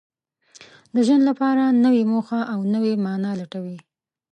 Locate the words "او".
2.53-2.59